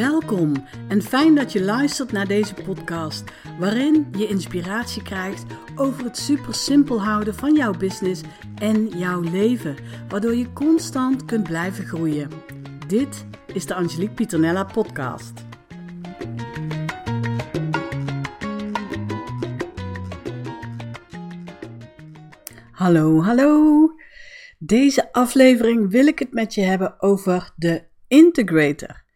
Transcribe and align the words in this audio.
Welkom 0.00 0.52
en 0.88 1.02
fijn 1.02 1.34
dat 1.34 1.52
je 1.52 1.62
luistert 1.62 2.12
naar 2.12 2.26
deze 2.26 2.54
podcast, 2.54 3.24
waarin 3.58 4.06
je 4.18 4.26
inspiratie 4.26 5.02
krijgt 5.02 5.44
over 5.76 6.04
het 6.04 6.16
super 6.16 6.54
simpel 6.54 7.02
houden 7.02 7.34
van 7.34 7.54
jouw 7.54 7.72
business 7.72 8.22
en 8.54 8.88
jouw 8.88 9.20
leven, 9.20 9.76
waardoor 10.08 10.34
je 10.34 10.52
constant 10.52 11.24
kunt 11.24 11.42
blijven 11.42 11.84
groeien. 11.84 12.30
Dit 12.86 13.26
is 13.52 13.66
de 13.66 13.74
Angelique 13.74 14.14
Pieternella 14.14 14.64
podcast. 14.64 15.32
Hallo, 22.70 23.22
hallo. 23.22 23.90
Deze 24.58 25.12
aflevering 25.12 25.90
wil 25.90 26.06
ik 26.06 26.18
het 26.18 26.32
met 26.32 26.54
je 26.54 26.62
hebben 26.62 27.02
over 27.02 27.52
de 27.56 27.82
integrator. 28.08 29.08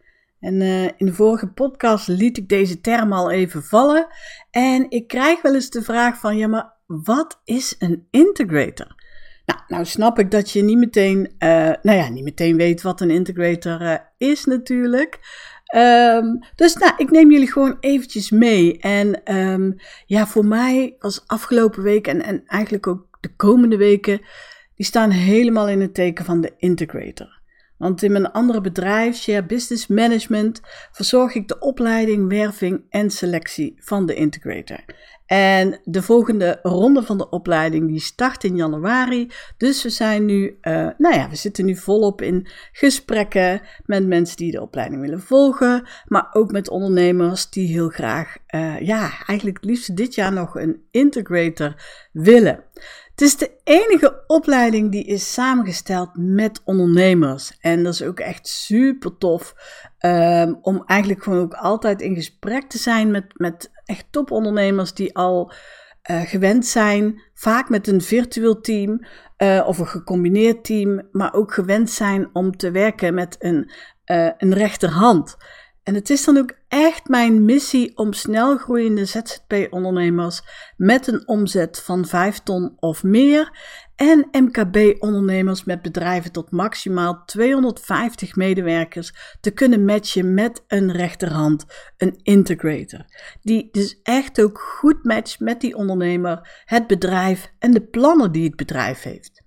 En 0.44 0.60
uh, 0.60 0.84
in 0.84 1.06
de 1.06 1.12
vorige 1.12 1.46
podcast 1.46 2.08
liet 2.08 2.36
ik 2.36 2.48
deze 2.48 2.80
term 2.80 3.12
al 3.12 3.30
even 3.30 3.62
vallen. 3.62 4.06
En 4.50 4.86
ik 4.90 5.08
krijg 5.08 5.42
wel 5.42 5.54
eens 5.54 5.70
de 5.70 5.82
vraag 5.82 6.18
van, 6.18 6.36
ja, 6.36 6.46
maar 6.46 6.72
wat 6.86 7.40
is 7.44 7.74
een 7.78 8.06
integrator? 8.10 8.94
Nou, 9.46 9.60
nou 9.68 9.84
snap 9.84 10.18
ik 10.18 10.30
dat 10.30 10.50
je 10.50 10.62
niet 10.62 10.78
meteen, 10.78 11.34
uh, 11.38 11.72
nou 11.82 11.98
ja, 11.98 12.08
niet 12.08 12.24
meteen 12.24 12.56
weet 12.56 12.82
wat 12.82 13.00
een 13.00 13.10
integrator 13.10 13.80
uh, 13.82 13.94
is 14.18 14.44
natuurlijk. 14.44 15.18
Um, 15.76 16.38
dus 16.54 16.74
nou, 16.74 16.92
ik 16.96 17.10
neem 17.10 17.30
jullie 17.30 17.52
gewoon 17.52 17.76
eventjes 17.80 18.30
mee. 18.30 18.78
En 18.78 19.36
um, 19.36 19.76
ja, 20.06 20.26
voor 20.26 20.46
mij 20.46 20.96
was 20.98 21.24
afgelopen 21.26 21.82
week 21.82 22.06
en, 22.06 22.22
en 22.22 22.42
eigenlijk 22.46 22.86
ook 22.86 23.06
de 23.20 23.36
komende 23.36 23.76
weken, 23.76 24.20
die 24.74 24.86
staan 24.86 25.10
helemaal 25.10 25.68
in 25.68 25.80
het 25.80 25.94
teken 25.94 26.24
van 26.24 26.40
de 26.40 26.52
integrator. 26.56 27.42
Want 27.78 28.02
in 28.02 28.12
mijn 28.12 28.32
andere 28.32 28.60
bedrijf, 28.60 29.16
Share 29.16 29.44
Business 29.44 29.86
Management, 29.86 30.60
verzorg 30.92 31.34
ik 31.34 31.48
de 31.48 31.58
opleiding, 31.58 32.28
werving 32.28 32.84
en 32.88 33.10
selectie 33.10 33.74
van 33.78 34.06
de 34.06 34.14
integrator. 34.14 34.84
En 35.26 35.80
de 35.84 36.02
volgende 36.02 36.58
ronde 36.62 37.02
van 37.02 37.18
de 37.18 37.28
opleiding 37.28 37.88
die 37.88 38.00
start 38.00 38.44
in 38.44 38.56
januari. 38.56 39.30
Dus 39.56 39.82
we 39.82 39.90
zijn 39.90 40.24
nu, 40.24 40.58
uh, 40.62 40.88
nou 40.98 41.14
ja, 41.14 41.28
we 41.28 41.36
zitten 41.36 41.64
nu 41.64 41.76
volop 41.76 42.22
in 42.22 42.46
gesprekken 42.72 43.60
met 43.84 44.06
mensen 44.06 44.36
die 44.36 44.50
de 44.50 44.60
opleiding 44.60 45.00
willen 45.00 45.20
volgen, 45.20 45.88
maar 46.06 46.28
ook 46.32 46.52
met 46.52 46.68
ondernemers 46.68 47.50
die 47.50 47.66
heel 47.66 47.88
graag, 47.88 48.36
uh, 48.54 48.80
ja, 48.80 49.10
eigenlijk 49.26 49.56
het 49.56 49.70
liefst 49.70 49.96
dit 49.96 50.14
jaar 50.14 50.32
nog 50.32 50.54
een 50.54 50.82
integrator 50.90 51.74
willen. 52.12 52.64
Het 53.14 53.22
is 53.22 53.36
de 53.36 53.50
enige 53.64 54.24
opleiding 54.26 54.90
die 54.90 55.04
is 55.04 55.32
samengesteld 55.32 56.10
met 56.14 56.60
ondernemers. 56.64 57.56
En 57.60 57.82
dat 57.82 57.92
is 57.92 58.02
ook 58.02 58.20
echt 58.20 58.48
super 58.48 59.18
tof. 59.18 59.54
Um, 60.00 60.58
om 60.62 60.82
eigenlijk 60.86 61.22
gewoon 61.22 61.40
ook 61.40 61.54
altijd 61.54 62.00
in 62.00 62.14
gesprek 62.14 62.68
te 62.68 62.78
zijn 62.78 63.10
met, 63.10 63.24
met 63.34 63.70
echt 63.84 64.06
topondernemers 64.10 64.94
die 64.94 65.16
al 65.16 65.52
uh, 66.10 66.20
gewend 66.20 66.66
zijn, 66.66 67.22
vaak 67.34 67.68
met 67.68 67.88
een 67.88 68.00
virtueel 68.00 68.60
team 68.60 69.04
uh, 69.38 69.64
of 69.66 69.78
een 69.78 69.86
gecombineerd 69.86 70.64
team, 70.64 71.08
maar 71.12 71.34
ook 71.34 71.52
gewend 71.52 71.90
zijn 71.90 72.30
om 72.32 72.56
te 72.56 72.70
werken 72.70 73.14
met 73.14 73.36
een, 73.38 73.70
uh, 74.06 74.30
een 74.38 74.54
rechterhand. 74.54 75.36
En 75.84 75.94
het 75.94 76.10
is 76.10 76.24
dan 76.24 76.36
ook 76.36 76.52
echt 76.68 77.08
mijn 77.08 77.44
missie 77.44 77.96
om 77.96 78.12
snelgroeiende 78.12 79.04
ZZP-ondernemers 79.04 80.42
met 80.76 81.06
een 81.06 81.28
omzet 81.28 81.80
van 81.80 82.06
5 82.06 82.38
ton 82.38 82.72
of 82.76 83.02
meer 83.02 83.58
en 83.96 84.28
MKB-ondernemers 84.32 85.64
met 85.64 85.82
bedrijven 85.82 86.32
tot 86.32 86.50
maximaal 86.50 87.22
250 87.24 88.36
medewerkers 88.36 89.36
te 89.40 89.50
kunnen 89.50 89.84
matchen 89.84 90.34
met 90.34 90.64
een 90.66 90.92
rechterhand, 90.92 91.64
een 91.96 92.20
integrator. 92.22 93.04
Die 93.42 93.68
dus 93.72 94.00
echt 94.02 94.42
ook 94.42 94.58
goed 94.58 95.04
matcht 95.04 95.40
met 95.40 95.60
die 95.60 95.76
ondernemer, 95.76 96.62
het 96.64 96.86
bedrijf 96.86 97.52
en 97.58 97.70
de 97.70 97.82
plannen 97.82 98.32
die 98.32 98.44
het 98.44 98.56
bedrijf 98.56 99.02
heeft. 99.02 99.42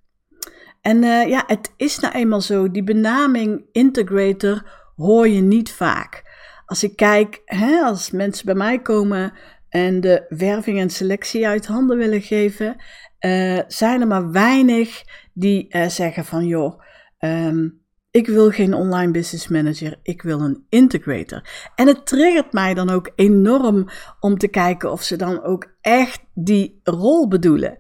En 0.82 1.04
uh, 1.04 1.28
ja, 1.28 1.44
het 1.48 1.74
is 1.78 2.00
nou 2.00 2.14
eenmaal 2.14 2.42
zo, 2.42 2.72
die 2.72 2.84
benaming 2.84 3.66
integrator 3.72 4.86
hoor 4.96 5.28
je 5.28 5.42
niet 5.42 5.72
vaak 5.72 6.26
als 6.68 6.84
ik 6.84 6.96
kijk, 6.96 7.42
hè, 7.46 7.80
als 7.80 8.12
mensen 8.12 8.46
bij 8.46 8.56
mij 8.56 8.82
komen 8.82 9.34
en 9.70 10.02
de 10.02 10.26
werving 10.30 10.80
en 10.80 10.90
selectie 10.90 11.48
uit 11.48 11.66
handen 11.66 11.98
willen 11.98 12.22
geven, 12.22 12.76
uh, 13.20 13.60
zijn 13.68 14.02
er 14.02 14.08
maar 14.08 14.32
weinig 14.32 15.04
die 15.34 15.76
uh, 15.76 15.88
zeggen 15.88 16.26
van 16.26 16.46
joh, 16.46 16.82
um, 17.20 17.82
ik 18.18 18.28
wil 18.28 18.52
geen 18.52 18.74
online 18.74 19.12
business 19.12 19.48
manager, 19.48 20.00
ik 20.04 20.22
wil 20.22 20.42
een 20.42 20.66
integrator. 20.70 21.70
En 21.76 21.88
het 21.88 22.06
triggert 22.06 22.54
mij 22.54 22.74
dan 22.74 22.90
ook 22.90 23.12
enorm 23.16 23.88
om 24.20 24.38
te 24.38 24.48
kijken 24.48 24.92
of 24.92 25.04
ze 25.04 25.16
dan 25.16 25.44
ook 25.44 25.76
echt 25.82 26.20
die 26.34 26.80
rol 26.84 27.28
bedoelen. 27.28 27.78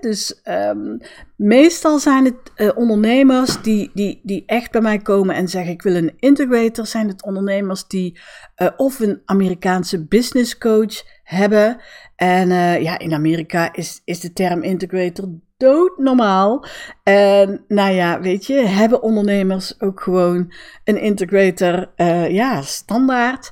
dus 0.00 0.40
um, 0.44 0.98
meestal 1.36 1.98
zijn 1.98 2.24
het 2.24 2.52
uh, 2.56 2.70
ondernemers 2.74 3.62
die, 3.62 3.90
die, 3.94 4.20
die 4.22 4.42
echt 4.46 4.70
bij 4.70 4.80
mij 4.80 4.98
komen 4.98 5.34
en 5.34 5.48
zeggen 5.48 5.72
ik 5.72 5.82
wil 5.82 5.94
een 5.94 6.14
integrator. 6.18 6.86
Zijn 6.86 7.08
het 7.08 7.24
ondernemers 7.24 7.86
die 7.86 8.18
uh, 8.56 8.68
of 8.76 9.00
een 9.00 9.22
Amerikaanse 9.24 10.06
business 10.06 10.58
coach 10.58 11.02
hebben. 11.22 11.80
En 12.16 12.50
uh, 12.50 12.82
ja, 12.82 12.98
in 12.98 13.12
Amerika 13.12 13.72
is, 13.72 14.00
is 14.04 14.20
de 14.20 14.32
term 14.32 14.62
integrator 14.62 15.28
doodnormaal. 15.56 16.64
En 17.02 17.64
nou 17.68 17.92
ja, 17.92 18.20
weet 18.20 18.46
je, 18.46 18.54
hebben 18.54 19.02
ondernemers 19.02 19.80
ook 19.80 20.00
gewoon 20.00 20.52
een 20.84 21.00
integrator, 21.00 21.92
uh, 21.96 22.30
ja, 22.30 22.62
standaard. 22.62 23.50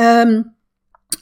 Um, 0.00 0.56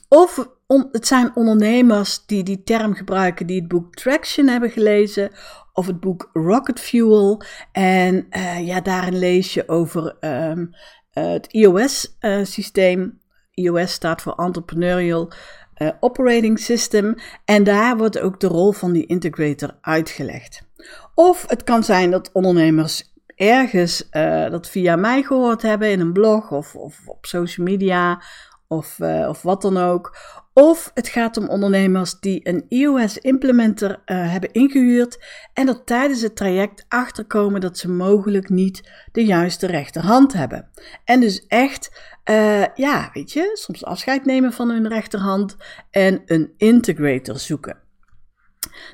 of 0.07 0.47
het 0.91 1.07
zijn 1.07 1.35
ondernemers 1.35 2.25
die 2.25 2.43
die 2.43 2.63
term 2.63 2.93
gebruiken, 2.93 3.47
die 3.47 3.59
het 3.59 3.67
boek 3.67 3.93
Traction 3.95 4.47
hebben 4.47 4.69
gelezen. 4.69 5.31
Of 5.73 5.87
het 5.87 5.99
boek 5.99 6.29
Rocket 6.33 6.79
Fuel. 6.79 7.41
En 7.71 8.27
uh, 8.29 8.67
ja, 8.67 8.81
daarin 8.81 9.17
lees 9.17 9.53
je 9.53 9.67
over 9.67 10.17
um, 10.19 10.59
uh, 11.13 11.31
het 11.31 11.47
iOS-systeem. 11.51 13.21
iOS 13.51 13.91
staat 13.91 14.21
voor 14.21 14.33
Entrepreneurial 14.33 15.31
uh, 15.77 15.89
operating 15.99 16.59
system. 16.59 17.15
En 17.45 17.63
daar 17.63 17.97
wordt 17.97 18.19
ook 18.19 18.39
de 18.39 18.47
rol 18.47 18.71
van 18.71 18.91
die 18.91 19.05
integrator 19.05 19.77
uitgelegd. 19.81 20.61
Of 21.15 21.45
het 21.47 21.63
kan 21.63 21.83
zijn 21.83 22.11
dat 22.11 22.31
ondernemers 22.31 23.13
ergens 23.35 24.07
uh, 24.11 24.49
dat 24.49 24.69
via 24.69 24.95
mij 24.95 25.23
gehoord 25.23 25.61
hebben 25.61 25.91
in 25.91 25.99
een 25.99 26.13
blog 26.13 26.51
of, 26.51 26.75
of 26.75 26.99
op 27.05 27.25
social 27.25 27.65
media 27.65 28.21
of, 28.67 28.99
uh, 28.99 29.29
of 29.29 29.41
wat 29.41 29.61
dan 29.61 29.77
ook. 29.77 30.17
Of 30.53 30.91
het 30.93 31.07
gaat 31.07 31.37
om 31.37 31.49
ondernemers 31.49 32.19
die 32.19 32.47
een 32.47 32.65
iOS-implementer 32.67 33.89
uh, 33.91 34.31
hebben 34.31 34.51
ingehuurd 34.51 35.23
en 35.53 35.67
er 35.67 35.83
tijdens 35.83 36.21
het 36.21 36.35
traject 36.35 36.85
achterkomen 36.87 37.61
dat 37.61 37.77
ze 37.77 37.89
mogelijk 37.89 38.49
niet 38.49 38.89
de 39.11 39.25
juiste 39.25 39.67
rechterhand 39.67 40.33
hebben. 40.33 40.69
En 41.03 41.19
dus 41.19 41.45
echt, 41.47 42.01
uh, 42.29 42.65
ja, 42.75 43.09
weet 43.13 43.31
je, 43.31 43.49
soms 43.53 43.85
afscheid 43.85 44.25
nemen 44.25 44.53
van 44.53 44.69
hun 44.69 44.87
rechterhand 44.87 45.57
en 45.91 46.21
een 46.25 46.53
integrator 46.57 47.39
zoeken. 47.39 47.77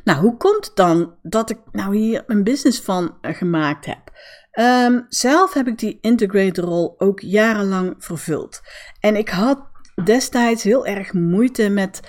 Nou, 0.04 0.20
hoe 0.20 0.38
komt 0.38 0.66
het 0.66 0.76
dan 0.76 1.16
dat 1.22 1.50
ik 1.50 1.58
nou 1.72 1.96
hier 1.96 2.24
een 2.28 2.44
business 2.44 2.82
van 2.82 3.18
uh, 3.22 3.36
gemaakt 3.36 3.86
heb? 3.86 4.12
Um, 4.60 5.06
zelf 5.10 5.54
heb 5.54 5.68
ik 5.68 5.78
die 5.78 5.98
integrator 6.02 6.64
rol 6.64 6.96
ook 6.98 7.20
jarenlang 7.20 7.96
vervuld. 7.98 8.62
En 9.00 9.16
ik 9.16 9.30
had 9.30 9.69
destijds 10.04 10.64
heel 10.64 10.86
erg 10.86 11.14
moeite 11.14 11.70
met, 11.70 12.00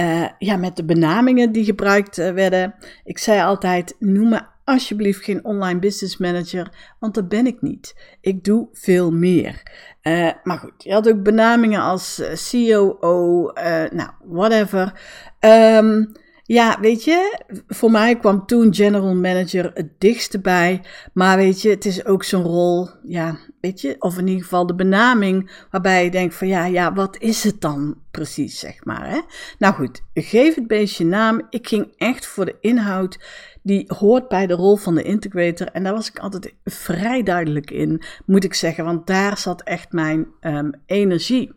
uh, 0.00 0.28
ja, 0.38 0.56
met 0.56 0.76
de 0.76 0.84
benamingen 0.84 1.52
die 1.52 1.64
gebruikt 1.64 2.18
uh, 2.18 2.30
werden. 2.30 2.74
Ik 3.04 3.18
zei 3.18 3.40
altijd: 3.40 3.96
noem 3.98 4.28
me 4.28 4.40
alsjeblieft 4.64 5.24
geen 5.24 5.44
online 5.44 5.78
business 5.78 6.16
manager, 6.16 6.94
want 6.98 7.14
dat 7.14 7.28
ben 7.28 7.46
ik 7.46 7.62
niet. 7.62 7.94
Ik 8.20 8.44
doe 8.44 8.68
veel 8.72 9.12
meer. 9.12 9.62
Uh, 10.02 10.30
maar 10.42 10.58
goed, 10.58 10.82
je 10.82 10.92
had 10.92 11.08
ook 11.08 11.22
benamingen 11.22 11.80
als 11.80 12.22
COO, 12.50 13.52
nou, 13.90 14.10
whatever. 14.24 15.00
Um, 15.40 16.12
ja, 16.46 16.80
weet 16.80 17.04
je, 17.04 17.40
voor 17.68 17.90
mij 17.90 18.16
kwam 18.16 18.46
toen 18.46 18.74
general 18.74 19.14
manager 19.14 19.70
het 19.74 19.90
dichtste 19.98 20.40
bij. 20.40 20.82
Maar 21.12 21.36
weet 21.36 21.62
je, 21.62 21.68
het 21.68 21.84
is 21.84 22.04
ook 22.04 22.24
zo'n 22.24 22.42
rol, 22.42 22.88
ja, 23.02 23.38
weet 23.60 23.80
je, 23.80 23.96
of 23.98 24.18
in 24.18 24.26
ieder 24.26 24.42
geval 24.42 24.66
de 24.66 24.74
benaming 24.74 25.50
waarbij 25.70 26.04
je 26.04 26.10
denkt 26.10 26.34
van 26.34 26.48
ja, 26.48 26.64
ja, 26.64 26.92
wat 26.92 27.16
is 27.18 27.44
het 27.44 27.60
dan 27.60 27.96
precies, 28.10 28.58
zeg 28.58 28.84
maar. 28.84 29.10
Hè? 29.10 29.20
Nou 29.58 29.74
goed, 29.74 30.02
geef 30.14 30.54
het 30.54 30.66
beestje 30.66 31.04
naam. 31.04 31.46
Ik 31.50 31.68
ging 31.68 31.92
echt 31.96 32.26
voor 32.26 32.44
de 32.44 32.56
inhoud 32.60 33.18
die 33.62 33.84
hoort 33.98 34.28
bij 34.28 34.46
de 34.46 34.54
rol 34.54 34.76
van 34.76 34.94
de 34.94 35.02
integrator. 35.02 35.66
En 35.66 35.82
daar 35.82 35.92
was 35.92 36.08
ik 36.08 36.18
altijd 36.18 36.54
vrij 36.64 37.22
duidelijk 37.22 37.70
in, 37.70 38.02
moet 38.26 38.44
ik 38.44 38.54
zeggen, 38.54 38.84
want 38.84 39.06
daar 39.06 39.38
zat 39.38 39.62
echt 39.62 39.92
mijn 39.92 40.26
um, 40.40 40.70
energie. 40.86 41.52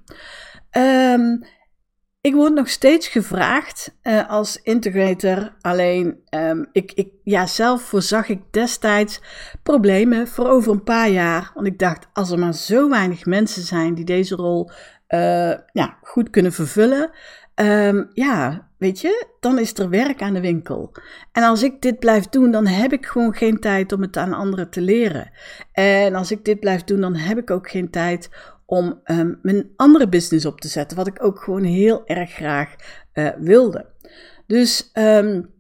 Um, 0.77 1.44
ik 2.21 2.33
word 2.33 2.54
nog 2.54 2.69
steeds 2.69 3.07
gevraagd 3.07 3.95
uh, 4.04 4.30
als 4.30 4.62
integrator. 4.63 5.56
Alleen, 5.62 6.19
um, 6.30 6.69
ik, 6.71 6.92
ik, 6.92 7.10
ja, 7.24 7.45
zelf 7.45 7.81
voorzag 7.81 8.30
ik 8.30 8.42
destijds 8.51 9.21
problemen 9.63 10.27
voor 10.27 10.50
over 10.50 10.71
een 10.71 10.83
paar 10.83 11.10
jaar. 11.10 11.51
Want 11.54 11.68
ik 11.68 11.80
dacht, 11.80 12.07
als 12.13 12.31
er 12.31 12.39
maar 12.39 12.54
zo 12.54 12.89
weinig 12.89 13.25
mensen 13.25 13.62
zijn 13.62 13.94
die 13.94 14.06
deze 14.06 14.36
rol 14.36 14.71
uh, 15.10 15.54
ja, 15.71 15.98
goed 16.01 16.30
kunnen 16.30 16.54
vervullen. 16.54 17.12
Um, 17.56 18.10
ja, 18.13 18.68
weet 18.77 19.01
je, 19.01 19.27
dan 19.39 19.60
is 19.60 19.74
er 19.74 19.89
werk 19.89 20.22
aan 20.22 20.33
de 20.33 20.42
winkel. 20.42 20.92
En 21.31 21.44
als 21.44 21.63
ik 21.63 21.81
dit 21.81 22.00
blijf 22.00 22.25
doen, 22.25 22.51
dan 22.51 22.68
heb 22.68 22.94
ik 22.94 23.06
gewoon 23.06 23.33
geen 23.33 23.60
tijd 23.60 23.92
om 23.92 24.01
het 24.01 24.18
aan 24.18 24.33
anderen 24.33 24.69
te 24.69 24.81
leren. 24.81 25.31
En 25.72 26.15
als 26.15 26.31
ik 26.31 26.45
dit 26.45 26.60
blijf 26.60 26.83
doen, 26.83 27.01
dan 27.01 27.15
heb 27.15 27.38
ik 27.38 27.51
ook 27.51 27.69
geen 27.69 27.89
tijd 27.89 28.30
om 28.69 29.01
um, 29.06 29.39
mijn 29.42 29.69
andere 29.75 30.10
business 30.10 30.45
op 30.45 30.62
te 30.62 30.68
zetten, 30.68 30.98
wat 30.98 31.07
ik 31.07 31.24
ook 31.24 31.39
gewoon 31.39 31.63
heel 31.63 32.06
erg 32.06 32.31
graag 32.31 32.75
uh, 33.13 33.30
wilde. 33.39 33.86
Dus, 34.48 34.92
um, 34.94 35.54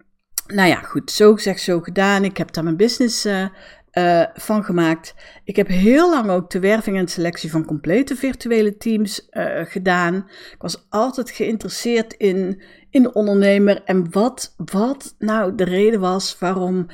nou 0.47 0.69
ja, 0.69 0.81
goed, 0.81 1.11
zo 1.11 1.33
gezegd, 1.33 1.61
zo 1.61 1.79
gedaan. 1.79 2.23
Ik 2.23 2.37
heb 2.37 2.53
daar 2.53 2.63
mijn 2.63 2.77
business 2.77 3.25
uh, 3.25 3.45
uh, 3.93 4.23
van 4.33 4.63
gemaakt. 4.63 5.15
Ik 5.43 5.55
heb 5.55 5.67
heel 5.67 6.09
lang 6.09 6.29
ook 6.29 6.49
de 6.49 6.59
werving 6.59 6.97
en 6.97 7.07
selectie 7.07 7.51
van 7.51 7.65
complete 7.65 8.15
virtuele 8.15 8.77
teams 8.77 9.27
gedaan. 9.63 10.15
Ik 10.51 10.61
was 10.61 10.85
altijd 10.89 11.29
geïnteresseerd 11.31 12.13
in, 12.13 12.61
in 12.89 13.01
de 13.01 13.13
ondernemer 13.13 13.83
en 13.83 14.11
wat, 14.11 14.53
wat 14.57 15.15
nou 15.19 15.55
de 15.55 15.63
reden 15.63 15.99
was 15.99 16.39
waarom 16.39 16.87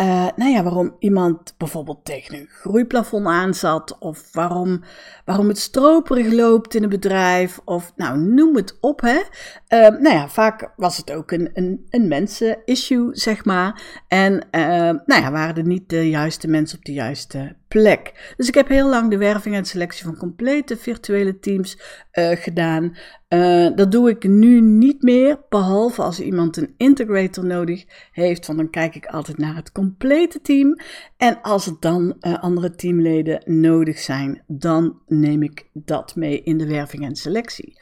uh, 0.00 0.26
nou 0.36 0.50
ja, 0.50 0.62
waarom 0.62 0.96
iemand 0.98 1.54
bijvoorbeeld 1.56 2.04
tegen 2.04 2.34
een 2.34 2.48
groeiplafond 2.48 3.26
aanzat, 3.26 3.98
of 3.98 4.32
waarom, 4.32 4.82
waarom 5.24 5.48
het 5.48 5.58
stroperig 5.58 6.32
loopt 6.32 6.74
in 6.74 6.82
een 6.82 6.88
bedrijf, 6.88 7.60
of 7.64 7.92
nou, 7.96 8.18
noem 8.18 8.56
het 8.56 8.78
op. 8.80 9.00
Hè. 9.00 9.16
Uh, 9.16 10.00
nou 10.00 10.10
ja, 10.10 10.28
vaak 10.28 10.72
was 10.76 10.96
het 10.96 11.12
ook 11.12 11.30
een, 11.30 11.50
een, 11.52 11.86
een 11.90 12.08
mensen-issue, 12.08 13.08
zeg 13.12 13.44
maar. 13.44 13.82
En 14.08 14.32
uh, 14.34 14.60
nou 14.80 15.22
ja, 15.22 15.30
waren 15.30 15.56
er 15.56 15.66
niet 15.66 15.88
de 15.88 16.08
juiste 16.08 16.48
mensen 16.48 16.78
op 16.78 16.84
de 16.84 16.92
juiste 16.92 17.56
plek. 17.68 18.32
Dus 18.36 18.48
ik 18.48 18.54
heb 18.54 18.68
heel 18.68 18.88
lang 18.88 19.10
de 19.10 19.18
werving 19.18 19.54
en 19.54 19.64
selectie 19.64 20.04
van 20.04 20.16
complete 20.16 20.76
virtuele 20.76 21.38
teams 21.38 21.78
uh, 22.12 22.30
gedaan. 22.30 22.96
Uh, 23.28 23.68
dat 23.74 23.92
doe 23.92 24.10
ik 24.10 24.28
nu 24.28 24.60
niet 24.60 25.02
meer, 25.02 25.40
behalve 25.48 26.02
als 26.02 26.20
iemand 26.20 26.56
een 26.56 26.74
integrator 26.76 27.44
nodig 27.44 27.84
heeft, 28.12 28.46
want 28.46 28.58
dan 28.58 28.70
kijk 28.70 28.94
ik 28.94 29.06
altijd 29.06 29.38
naar 29.38 29.54
het 29.54 29.72
complete 29.72 30.40
team. 30.40 30.76
En 31.16 31.40
als 31.42 31.66
er 31.66 31.76
dan 31.80 32.16
uh, 32.20 32.42
andere 32.42 32.74
teamleden 32.74 33.42
nodig 33.44 33.98
zijn, 33.98 34.42
dan 34.46 34.98
neem 35.06 35.42
ik 35.42 35.68
dat 35.72 36.16
mee 36.16 36.42
in 36.42 36.58
de 36.58 36.66
werving 36.66 37.04
en 37.04 37.16
selectie. 37.16 37.80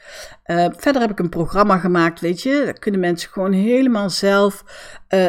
verder 0.77 1.01
heb 1.01 1.11
ik 1.11 1.19
een 1.19 1.29
programma 1.29 1.77
gemaakt, 1.77 2.19
weet 2.19 2.41
je, 2.41 2.61
daar 2.65 2.79
kunnen 2.79 2.99
mensen 2.99 3.29
gewoon 3.29 3.53
helemaal 3.53 4.09
zelf 4.09 4.63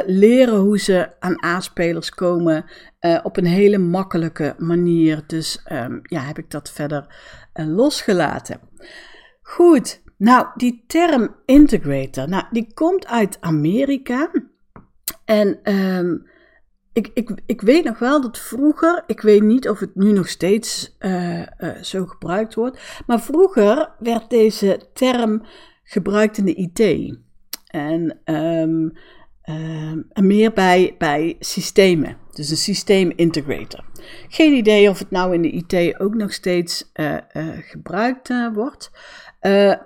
leren 0.06 0.58
hoe 0.58 0.78
ze 0.78 1.10
aan 1.18 1.44
A-spelers 1.44 2.10
komen. 2.10 2.64
Uh, 3.00 3.18
op 3.22 3.36
een 3.36 3.46
hele 3.46 3.78
makkelijke 3.78 4.54
manier. 4.58 5.24
Dus 5.26 5.64
um, 5.72 6.00
ja, 6.02 6.20
heb 6.20 6.38
ik 6.38 6.50
dat 6.50 6.70
verder 6.70 7.06
uh, 7.54 7.66
losgelaten. 7.66 8.60
Goed, 9.42 10.02
nou, 10.16 10.46
die 10.56 10.84
term 10.86 11.34
integrator, 11.44 12.28
nou, 12.28 12.44
die 12.50 12.72
komt 12.74 13.06
uit 13.06 13.36
Amerika. 13.40 14.30
En 15.24 15.74
um, 15.74 16.26
ik, 16.92 17.10
ik, 17.14 17.30
ik 17.46 17.60
weet 17.60 17.84
nog 17.84 17.98
wel 17.98 18.20
dat 18.20 18.38
vroeger, 18.38 19.04
ik 19.06 19.20
weet 19.20 19.42
niet 19.42 19.68
of 19.68 19.80
het 19.80 19.94
nu 19.94 20.12
nog 20.12 20.28
steeds 20.28 20.96
zo 21.80 22.06
gebruikt 22.06 22.54
wordt, 22.54 23.02
maar 23.06 23.20
vroeger 23.20 23.90
werd 23.98 24.30
deze 24.30 24.80
term 24.92 25.42
gebruikt 25.82 26.38
in 26.38 26.44
de 26.44 26.54
IT. 26.54 27.12
En 27.66 28.20
um, 28.24 28.92
uh, 29.48 29.92
meer 30.22 30.52
bij, 30.52 30.94
bij 30.98 31.36
systemen. 31.38 32.16
Dus 32.32 32.50
een 32.50 32.56
systeem 32.56 33.12
integrator. 33.16 33.84
Geen 34.28 34.52
idee 34.52 34.90
of 34.90 34.98
het 34.98 35.10
nou 35.10 35.34
in 35.34 35.42
de 35.42 35.50
IT 35.50 36.00
ook 36.00 36.14
nog 36.14 36.32
steeds 36.32 36.90
uh, 36.94 37.12
uh, 37.12 37.46
gebruikt 37.60 38.30
uh, 38.30 38.54
wordt. 38.54 38.90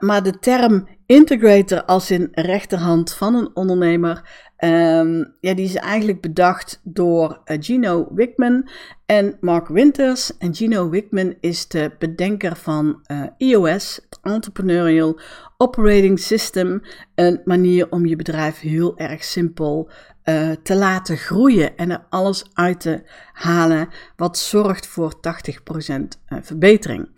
maar 0.01 0.23
de 0.23 0.39
term 0.41 0.89
integrator 1.07 1.85
als 1.85 2.11
in 2.11 2.29
rechterhand 2.33 3.13
van 3.13 3.35
een 3.35 3.51
ondernemer 3.55 4.51
Um, 4.65 5.35
ja, 5.41 5.55
die 5.55 5.65
is 5.65 5.75
eigenlijk 5.75 6.21
bedacht 6.21 6.81
door 6.85 7.41
Gino 7.45 8.09
Wickman 8.15 8.69
en 9.07 9.37
Mark 9.41 9.69
Winters. 9.69 10.37
En 10.39 10.55
Gino 10.55 10.89
Wickman 10.89 11.35
is 11.41 11.69
de 11.69 11.91
bedenker 11.99 12.57
van 12.57 13.07
EOS, 13.39 14.01
het 14.11 14.19
Entrepreneurial 14.23 15.21
Operating 15.63 16.19
System. 16.19 16.83
Een 17.15 17.41
manier 17.45 17.91
om 17.91 18.07
je 18.07 18.17
bedrijf 18.17 18.61
heel 18.61 18.99
erg 18.99 19.25
simpel 19.25 19.91
uh, 20.25 20.51
te 20.63 20.77
laten 20.77 21.17
groeien 21.17 21.77
en 21.77 21.91
er 21.91 22.07
alles 22.09 22.45
uit 22.53 22.81
te 22.81 23.03
halen 23.33 23.89
wat 24.17 24.39
zorgt 24.39 24.87
voor 24.87 25.15
80% 25.15 26.03
verbetering. 26.41 27.09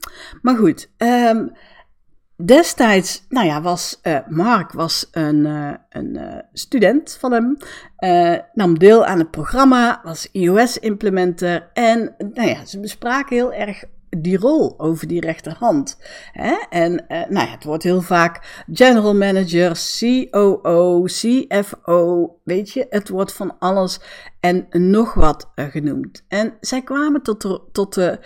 Maar 0.42 0.56
goed, 0.56 0.90
um, 0.98 1.52
Destijds, 2.36 3.24
nou 3.28 3.46
ja, 3.46 3.62
was 3.62 4.00
uh, 4.02 4.18
Mark 4.28 4.72
was 4.72 5.08
een, 5.12 5.44
een 5.88 6.42
student 6.52 7.16
van 7.20 7.32
hem, 7.32 7.56
nam 8.52 8.78
deel 8.78 9.06
aan 9.06 9.18
het 9.18 9.30
programma, 9.30 10.00
was 10.04 10.28
iOS-implementer 10.32 11.70
en 11.72 12.14
nou 12.18 12.48
ja, 12.48 12.64
ze 12.64 12.80
bespraken 12.80 13.36
heel 13.36 13.52
erg 13.52 13.84
die 14.20 14.38
rol 14.38 14.80
over 14.80 15.06
die 15.06 15.20
rechterhand. 15.20 15.98
Hè? 16.32 16.54
En 16.70 17.04
nou 17.08 17.46
ja, 17.46 17.50
het 17.50 17.64
wordt 17.64 17.82
heel 17.82 18.00
vaak 18.00 18.64
general 18.72 19.14
manager, 19.14 19.72
COO, 19.98 21.02
CFO, 21.02 22.30
weet 22.44 22.70
je, 22.70 22.86
het 22.88 23.08
wordt 23.08 23.32
van 23.32 23.58
alles 23.58 24.00
en 24.40 24.66
nog 24.70 25.14
wat 25.14 25.50
genoemd. 25.54 26.24
En 26.28 26.54
zij 26.60 26.82
kwamen 26.82 27.22
tot 27.22 27.42
de, 27.42 27.60
tot 27.72 27.94
de 27.94 28.18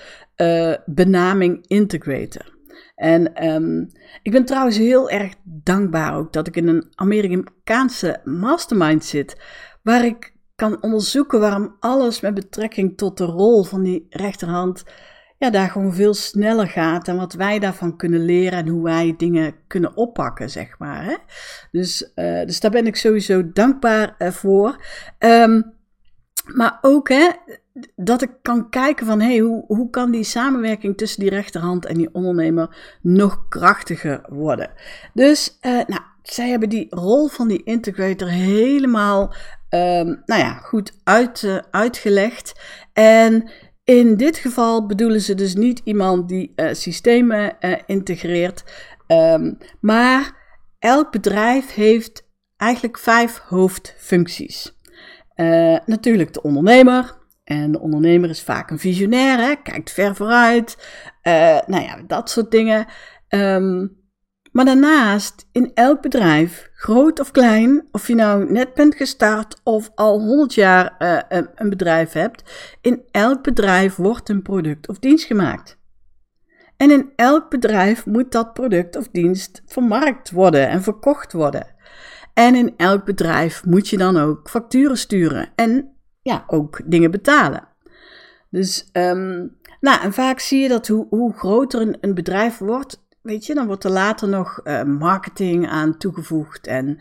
benaming 0.86 1.66
integrator. 1.66 2.56
En 2.94 3.46
um, 3.54 3.92
ik 4.22 4.32
ben 4.32 4.44
trouwens 4.44 4.76
heel 4.76 5.10
erg 5.10 5.34
dankbaar 5.44 6.16
ook 6.16 6.32
dat 6.32 6.46
ik 6.46 6.56
in 6.56 6.68
een 6.68 6.92
Amerikaanse 6.94 8.20
mastermind 8.24 9.04
zit, 9.04 9.36
waar 9.82 10.04
ik 10.04 10.36
kan 10.54 10.82
onderzoeken 10.82 11.40
waarom 11.40 11.76
alles 11.80 12.20
met 12.20 12.34
betrekking 12.34 12.96
tot 12.96 13.18
de 13.18 13.24
rol 13.24 13.64
van 13.64 13.82
die 13.82 14.06
rechterhand, 14.10 14.84
ja, 15.38 15.50
daar 15.50 15.70
gewoon 15.70 15.94
veel 15.94 16.14
sneller 16.14 16.66
gaat 16.66 17.08
en 17.08 17.16
wat 17.16 17.32
wij 17.32 17.58
daarvan 17.58 17.96
kunnen 17.96 18.24
leren 18.24 18.58
en 18.58 18.68
hoe 18.68 18.82
wij 18.82 19.14
dingen 19.16 19.54
kunnen 19.66 19.96
oppakken, 19.96 20.50
zeg 20.50 20.78
maar. 20.78 21.04
Hè? 21.04 21.16
Dus, 21.70 22.12
uh, 22.14 22.44
dus 22.44 22.60
daar 22.60 22.70
ben 22.70 22.86
ik 22.86 22.96
sowieso 22.96 23.52
dankbaar 23.52 24.14
uh, 24.18 24.30
voor. 24.30 24.84
Um, 25.18 25.76
maar 26.44 26.78
ook 26.80 27.08
hè, 27.08 27.28
dat 27.96 28.22
ik 28.22 28.30
kan 28.42 28.70
kijken 28.70 29.06
van 29.06 29.20
hey, 29.20 29.38
hoe, 29.38 29.64
hoe 29.66 29.90
kan 29.90 30.10
die 30.10 30.24
samenwerking 30.24 30.96
tussen 30.96 31.20
die 31.20 31.30
rechterhand 31.30 31.86
en 31.86 31.96
die 31.96 32.14
ondernemer 32.14 32.96
nog 33.02 33.48
krachtiger 33.48 34.20
worden. 34.28 34.70
Dus 35.14 35.58
uh, 35.62 35.72
nou, 35.72 36.00
zij 36.22 36.48
hebben 36.48 36.68
die 36.68 36.86
rol 36.90 37.28
van 37.28 37.48
die 37.48 37.62
integrator 37.62 38.28
helemaal 38.28 39.34
um, 39.70 40.22
nou 40.24 40.40
ja, 40.40 40.52
goed 40.52 40.92
uit, 41.04 41.62
uitgelegd. 41.70 42.60
En 42.92 43.50
in 43.88 44.16
dit 44.16 44.36
geval 44.36 44.86
bedoelen 44.86 45.20
ze 45.20 45.34
dus 45.34 45.54
niet 45.54 45.80
iemand 45.84 46.28
die 46.28 46.52
uh, 46.56 46.68
systemen 46.72 47.56
integreert, 47.86 48.64
um, 49.06 49.58
maar 49.80 50.36
elk 50.78 51.12
bedrijf 51.12 51.74
heeft 51.74 52.28
eigenlijk 52.56 52.98
vijf 52.98 53.38
hoofdfuncties. 53.38 54.76
Uh, 55.36 55.78
natuurlijk 55.86 56.32
de 56.32 56.42
ondernemer. 56.42 57.16
En 57.44 57.72
de 57.72 57.80
ondernemer 57.80 58.30
is 58.30 58.42
vaak 58.42 58.70
een 58.70 58.78
visionair, 58.78 59.38
hè? 59.38 59.54
kijkt 59.62 59.90
ver 59.90 60.14
vooruit. 60.14 60.76
Nou 61.66 61.82
ja, 61.82 62.02
dat 62.06 62.30
soort 62.30 62.50
dingen. 62.50 62.86
Um, 63.28 63.97
maar 64.58 64.66
daarnaast, 64.66 65.48
in 65.52 65.70
elk 65.74 66.00
bedrijf, 66.00 66.70
groot 66.74 67.20
of 67.20 67.30
klein, 67.30 67.86
of 67.92 68.06
je 68.08 68.14
nou 68.14 68.52
net 68.52 68.74
bent 68.74 68.94
gestart 68.94 69.60
of 69.62 69.90
al 69.94 70.20
100 70.20 70.54
jaar 70.54 70.94
uh, 70.98 71.40
een, 71.54 71.68
bedrijf 71.68 72.12
hebt, 72.12 72.42
in 72.80 73.02
elk 73.10 73.42
bedrijf 73.42 73.96
wordt 73.96 74.28
een 74.28 74.42
product 74.42 74.88
of 74.88 74.98
dienst 74.98 75.26
gemaakt. 75.26 75.78
En 76.76 76.90
in 76.90 77.12
elk 77.16 77.50
bedrijf 77.50 78.06
moet 78.06 78.32
dat 78.32 78.52
product 78.52 78.96
of 78.96 79.08
dienst 79.08 79.62
vermarkt 79.66 80.30
worden 80.30 80.68
en 80.68 80.82
verkocht 80.82 81.32
worden. 81.32 81.66
En 82.34 82.54
in 82.54 82.74
elk 82.76 83.04
bedrijf 83.04 83.64
moet 83.64 83.88
je 83.88 83.96
dan 83.98 84.16
ook 84.16 84.48
facturen 84.48 84.98
sturen 84.98 85.48
en 85.54 85.96
ja, 86.22 86.44
ook 86.46 86.80
dingen 86.84 87.10
betalen. 87.10 87.68
Dus, 88.50 88.88
um, 88.92 89.56
nou, 89.80 90.02
en 90.02 90.12
vaak 90.12 90.38
zie 90.38 90.62
je 90.62 90.68
dat 90.68 90.86
hoe, 90.86 91.06
hoe 91.08 91.32
groter 91.32 91.96
een, 92.00 92.14
bedrijf 92.14 92.58
wordt, 92.58 93.06
weet 93.28 93.46
je, 93.46 93.54
dan 93.54 93.66
wordt 93.66 93.84
er 93.84 93.90
later 93.90 94.28
nog 94.28 94.60
uh, 94.64 94.82
marketing 94.82 95.68
aan 95.68 95.98
toegevoegd 95.98 96.66
en 96.66 97.00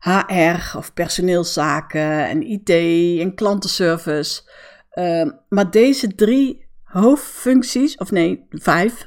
HR 0.00 0.76
of 0.76 0.94
personeelszaken 0.94 2.26
en 2.26 2.42
IT 2.42 2.70
en 3.20 3.34
klantenservice. 3.34 4.42
Uh, 4.94 5.30
maar 5.48 5.70
deze 5.70 6.14
drie 6.14 6.66
hoofdfuncties, 6.82 7.96
of 7.96 8.10
nee, 8.10 8.46
vijf, 8.50 9.06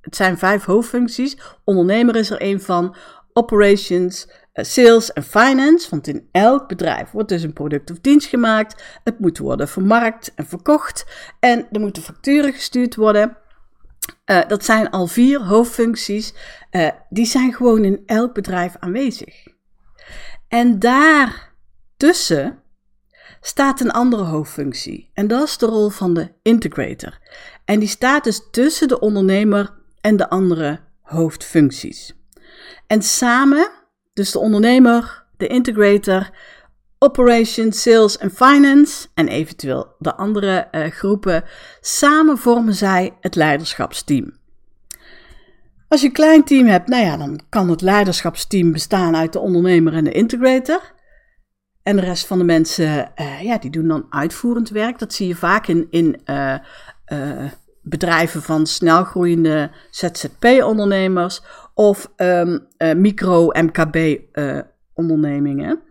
het 0.00 0.16
zijn 0.16 0.38
vijf 0.38 0.64
hoofdfuncties. 0.64 1.36
Ondernemer 1.64 2.16
is 2.16 2.30
er 2.30 2.42
een 2.42 2.60
van, 2.60 2.96
operations, 3.32 4.28
eh, 4.52 4.64
sales 4.64 5.12
en 5.12 5.22
finance. 5.22 5.90
Want 5.90 6.06
in 6.06 6.28
elk 6.32 6.68
bedrijf 6.68 7.10
wordt 7.10 7.28
dus 7.28 7.42
een 7.42 7.52
product 7.52 7.90
of 7.90 8.00
dienst 8.00 8.28
gemaakt. 8.28 9.00
Het 9.04 9.18
moet 9.18 9.38
worden 9.38 9.68
vermarkt 9.68 10.32
en 10.34 10.46
verkocht. 10.46 11.06
En 11.40 11.66
er 11.72 11.80
moeten 11.80 12.02
facturen 12.02 12.52
gestuurd 12.52 12.94
worden. 12.94 13.36
Uh, 14.26 14.48
dat 14.48 14.64
zijn 14.64 14.90
al 14.90 15.06
vier 15.06 15.40
hoofdfuncties. 15.40 16.34
Uh, 16.70 16.88
die 17.08 17.26
zijn 17.26 17.52
gewoon 17.52 17.84
in 17.84 18.02
elk 18.06 18.34
bedrijf 18.34 18.76
aanwezig. 18.78 19.46
En 20.48 20.78
daartussen 20.78 22.62
staat 23.40 23.80
een 23.80 23.90
andere 23.90 24.22
hoofdfunctie. 24.22 25.10
En 25.14 25.26
dat 25.26 25.48
is 25.48 25.58
de 25.58 25.66
rol 25.66 25.88
van 25.88 26.14
de 26.14 26.32
integrator. 26.42 27.18
En 27.64 27.78
die 27.78 27.88
staat 27.88 28.24
dus 28.24 28.40
tussen 28.50 28.88
de 28.88 29.00
ondernemer 29.00 29.74
en 30.00 30.16
de 30.16 30.28
andere 30.28 30.80
hoofdfuncties. 31.02 32.14
En 32.86 33.02
samen, 33.02 33.70
dus 34.12 34.30
de 34.30 34.38
ondernemer, 34.38 35.24
de 35.36 35.46
integrator, 35.46 36.30
operations, 36.98 37.82
sales 37.82 38.18
en 38.18 38.30
finance 38.30 39.06
en 39.14 39.28
eventueel 39.28 39.94
de 39.98 40.14
andere 40.14 40.68
uh, 40.72 40.86
groepen, 40.86 41.44
samen 41.80 42.38
vormen 42.38 42.74
zij 42.74 43.16
het 43.20 43.34
leiderschapsteam. 43.34 44.32
Als 45.88 46.00
je 46.00 46.06
een 46.06 46.12
klein 46.12 46.44
team 46.44 46.66
hebt, 46.66 46.88
nou 46.88 47.04
ja, 47.04 47.16
dan 47.16 47.40
kan 47.48 47.70
het 47.70 47.80
leiderschapsteam 47.80 48.72
bestaan 48.72 49.16
uit 49.16 49.32
de 49.32 49.38
ondernemer 49.38 49.92
en 49.92 50.04
de 50.04 50.12
integrator. 50.12 50.94
En 51.82 51.96
de 51.96 52.02
rest 52.02 52.26
van 52.26 52.38
de 52.38 52.44
mensen, 52.44 53.12
uh, 53.16 53.42
ja, 53.42 53.58
die 53.58 53.70
doen 53.70 53.88
dan 53.88 54.06
uitvoerend 54.10 54.68
werk. 54.68 54.98
Dat 54.98 55.12
zie 55.12 55.28
je 55.28 55.36
vaak 55.36 55.66
in, 55.66 55.86
in 55.90 56.20
uh, 56.26 56.54
bedrijven 57.82 58.42
van 58.42 58.66
snelgroeiende 58.66 59.70
ZZP-ondernemers 59.90 61.42
of 61.74 62.12
um, 62.16 62.66
micro-MKB-ondernemingen. 62.96 65.82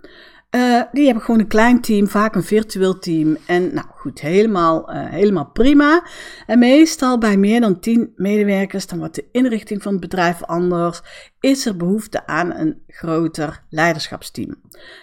Uh, 0.55 0.81
die 0.91 1.05
hebben 1.05 1.23
gewoon 1.23 1.39
een 1.39 1.47
klein 1.47 1.81
team, 1.81 2.07
vaak 2.07 2.35
een 2.35 2.43
virtueel 2.43 2.99
team. 2.99 3.37
En 3.45 3.73
nou 3.73 3.87
goed, 3.89 4.21
helemaal, 4.21 4.93
uh, 4.93 5.09
helemaal 5.09 5.45
prima. 5.45 6.07
En 6.45 6.59
meestal 6.59 7.17
bij 7.17 7.37
meer 7.37 7.61
dan 7.61 7.79
10 7.79 8.13
medewerkers, 8.15 8.87
dan 8.87 8.99
wordt 8.99 9.15
de 9.15 9.27
inrichting 9.31 9.81
van 9.81 9.91
het 9.91 10.01
bedrijf 10.01 10.43
anders. 10.43 11.01
Is 11.39 11.65
er 11.65 11.77
behoefte 11.77 12.27
aan 12.27 12.53
een 12.53 12.81
groter 12.87 13.63
leiderschapsteam. 13.69 14.55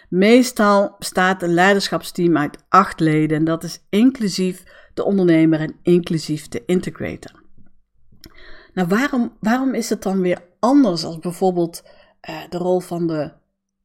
Meestal 0.09 0.95
bestaat 0.99 1.43
een 1.43 1.55
leiderschapsteam 1.55 2.37
uit 2.37 2.59
acht 2.69 3.01
leden. 3.01 3.37
En 3.37 3.45
dat 3.45 3.65
is 3.65 3.85
inclusief 3.89 4.63
de 4.95 5.05
ondernemer 5.05 5.61
en 5.61 5.75
inclusief 5.83 6.49
de 6.49 6.63
integrator. 6.67 7.43
Nou, 8.75 8.89
waarom, 8.89 9.37
waarom 9.41 9.75
is 9.75 9.91
het 9.91 10.03
dan 10.03 10.21
weer 10.21 10.39
anders 10.59 11.05
als 11.05 11.19
bijvoorbeeld 11.19 11.83
uh, 12.31 12.37
de 12.49 12.59
rol 12.59 12.81
van 12.81 13.07
de 13.07 13.41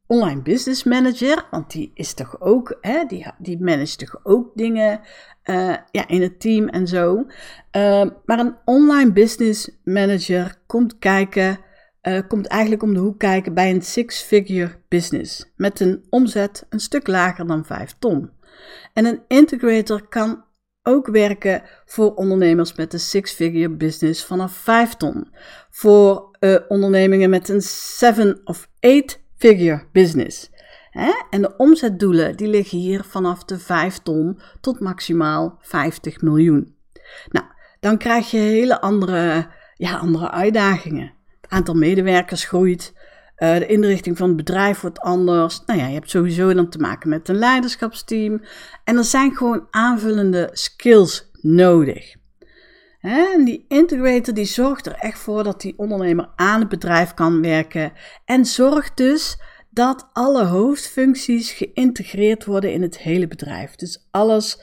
online 0.08 0.42
business 0.42 0.84
manager, 0.84 1.48
want 1.52 1.72
die 1.72 1.92
is 1.94 2.14
toch 2.14 2.42
ook, 2.42 2.78
hè, 2.82 3.06
die, 3.06 3.26
die 3.38 3.62
managt 3.62 4.00
toch 4.00 4.20
ook 4.24 4.52
dingen 4.56 5.00
uh, 5.46 5.76
ja, 5.92 6.08
in 6.08 6.22
het 6.22 6.40
team 6.40 6.68
en 6.68 6.88
zo. 6.88 7.16
Uh, 7.18 8.06
maar 8.26 8.40
een 8.40 8.56
online 8.66 9.12
business 9.12 9.70
manager 9.84 10.56
komt 10.66 11.00
kijken, 11.00 11.60
uh, 12.02 12.20
komt 12.28 12.48
eigenlijk 12.48 12.84
om 12.84 12.94
de 12.94 13.00
hoek 13.00 13.20
kijken 13.20 13.54
bij 13.54 13.72
een 13.72 13.82
six-figure 13.82 14.72
business 14.88 15.52
met 15.56 15.80
een 15.80 16.06
omzet 16.10 16.66
een 16.70 16.80
stuk 16.80 17.08
lager 17.08 17.48
dan 17.48 17.66
5 17.66 17.96
ton. 18.00 18.30
En 18.94 19.06
een 19.06 19.22
integrator 19.28 20.08
kan 20.08 20.46
ook 20.84 21.08
werken 21.08 21.64
voor 21.86 22.14
ondernemers 22.14 22.76
met 22.76 22.94
een 22.94 23.00
six-figure 23.00 23.70
business 23.70 24.26
vanaf 24.26 24.54
5 24.54 24.94
ton. 24.94 25.34
Voor 25.70 26.32
ondernemingen 26.68 27.30
met 27.30 27.50
een 27.50 27.62
7 27.62 28.42
of 28.44 28.70
8 28.80 29.26
figure 29.38 29.84
business. 29.92 30.50
En 31.30 31.42
de 31.42 31.56
omzetdoelen 31.58 32.36
die 32.36 32.48
liggen 32.48 32.78
hier 32.78 33.04
vanaf 33.04 33.44
de 33.44 33.60
5 33.60 33.98
ton 33.98 34.40
tot 34.62 34.80
maximaal 34.80 35.58
50 35.62 36.22
miljoen. 36.22 36.76
Nou, 37.30 37.46
dan 37.80 37.98
krijg 37.98 38.32
je 38.32 38.38
hele 38.38 38.82
andere, 38.82 39.48
ja, 39.74 39.98
andere 39.98 40.32
uitdagingen. 40.32 41.14
Het 41.42 41.52
aantal 41.52 41.76
medewerkers 41.76 42.46
groeit. 42.46 42.94
Uh, 43.38 43.58
de 43.58 43.66
inrichting 43.66 44.18
van 44.18 44.28
het 44.28 44.38
bedrijf 44.38 44.82
wordt 44.82 45.00
anders. 45.00 45.62
Nou 45.66 45.80
ja, 45.80 45.88
je 45.88 45.94
hebt 45.94 46.10
sowieso 46.10 46.54
dan 46.54 46.70
te 46.70 46.78
maken 46.78 47.10
met 47.10 47.30
een 47.30 47.36
leiderschapsteam. 47.36 48.42
En 48.84 48.98
er 48.98 49.04
zijn 49.04 49.36
gewoon 49.36 49.68
aanvullende 49.70 50.50
skills 50.52 51.30
nodig. 51.42 52.16
En 53.00 53.46
die 53.46 53.66
integrator 53.68 54.34
die 54.34 54.46
zorgt 54.46 54.86
er 54.86 54.94
echt 54.94 55.20
voor 55.20 55.44
dat 55.44 55.62
die 55.62 55.78
ondernemer 55.78 56.30
aan 56.36 56.60
het 56.60 56.70
bedrijf 56.70 57.14
kan 57.14 57.42
werken 57.42 57.92
en 58.26 58.46
zorgt 58.46 58.98
dus 58.98 59.42
dat 59.70 60.10
alle 60.14 60.46
hoofdfuncties 60.46 61.52
geïntegreerd 61.52 62.46
worden 62.46 62.74
in 62.74 62.82
het 62.82 62.98
hele 62.98 63.28
bedrijf. 63.28 63.76
Dus 63.76 64.08
alles 64.12 64.62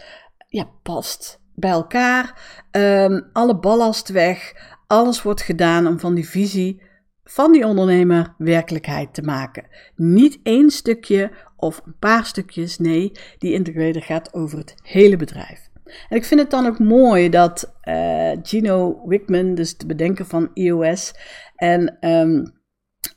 ja, 0.48 0.70
past 0.82 1.40
bij 1.54 1.70
elkaar, 1.70 2.42
um, 2.70 3.28
alle 3.32 3.58
ballast 3.58 4.08
weg, 4.08 4.52
alles 4.86 5.22
wordt 5.22 5.42
gedaan 5.42 5.86
om 5.86 6.00
van 6.00 6.14
die 6.14 6.28
visie 6.28 6.82
van 7.24 7.52
die 7.52 7.66
ondernemer 7.66 8.34
werkelijkheid 8.38 9.14
te 9.14 9.22
maken. 9.22 9.66
Niet 9.96 10.38
één 10.42 10.70
stukje 10.70 11.30
of 11.56 11.80
een 11.84 11.98
paar 11.98 12.26
stukjes, 12.26 12.78
nee, 12.78 13.12
die 13.38 13.52
integrator 13.52 14.02
gaat 14.02 14.34
over 14.34 14.58
het 14.58 14.74
hele 14.82 15.16
bedrijf. 15.16 15.68
En 15.84 16.16
ik 16.16 16.24
vind 16.24 16.40
het 16.40 16.50
dan 16.50 16.66
ook 16.66 16.78
mooi 16.78 17.28
dat 17.28 17.74
uh, 17.84 18.30
Gino 18.42 19.02
Wickman, 19.06 19.54
dus 19.54 19.76
de 19.76 19.86
bedenker 19.86 20.24
van 20.24 20.50
iOS, 20.54 21.14
en, 21.56 22.08
um, 22.08 22.52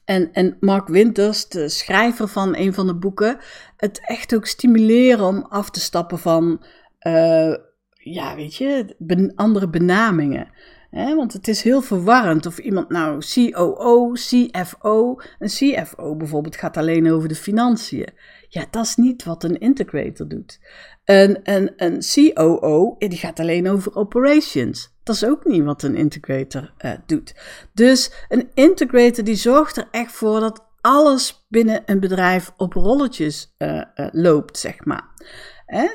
en, 0.06 0.32
en 0.34 0.58
Mark 0.60 0.88
Winters, 0.88 1.48
de 1.48 1.70
schrijver 1.70 2.28
van 2.28 2.56
een 2.56 2.74
van 2.74 2.88
de 2.88 2.96
boeken, 2.96 3.38
het 3.78 4.02
echt 4.06 4.36
ook 4.36 4.46
stimuleren 4.46 5.26
om 5.26 5.46
af 5.50 5.70
te 5.70 5.80
stappen 5.80 6.20
van, 6.20 6.64
uh, 7.08 7.56
ja, 7.94 8.36
weet 8.36 8.56
je, 8.56 8.96
andere 9.36 9.70
benamingen. 9.70 10.48
Want 10.92 11.34
het 11.34 11.48
is 11.48 11.62
heel 11.62 11.82
verwarrend 11.82 12.46
of 12.46 12.58
iemand 12.58 12.90
nou 12.90 13.22
COO, 13.34 14.12
CFO. 14.12 15.16
Een 15.40 15.48
CFO 15.48 16.16
bijvoorbeeld 16.16 16.56
gaat 16.56 16.78
alleen 16.78 17.12
over 17.12 17.28
de 17.28 17.36
financiën. 17.36 18.08
Ja, 18.50 18.66
dat 18.72 18.86
is 18.86 18.96
niet 18.96 19.24
wat 19.24 19.44
een 19.44 19.60
integrator 19.60 20.28
doet. 20.28 20.60
Een, 21.06 21.40
een, 21.44 21.74
een 21.76 22.02
COO, 22.14 22.96
die 22.98 23.18
gaat 23.18 23.40
alleen 23.40 23.70
over 23.70 23.96
operations. 23.96 24.96
Dat 25.04 25.16
is 25.16 25.26
ook 25.26 25.46
niet 25.46 25.64
wat 25.64 25.84
een 25.84 25.96
integrator 25.96 26.74
uh, 26.86 26.92
doet. 27.06 27.36
Dus 27.74 28.12
een 28.30 28.50
integrator 28.54 29.24
die 29.24 29.36
zorgt 29.36 29.78
er 29.78 29.88
echt 29.92 30.12
voor 30.12 30.40
dat 30.40 30.66
alles 30.82 31.46
binnen 31.50 31.84
een 31.86 32.00
bedrijf 32.00 32.52
op 32.58 32.74
rolletjes 32.74 33.56
uh, 33.58 33.84
loopt, 34.12 34.58
zeg 34.58 34.86
maar. 34.86 35.06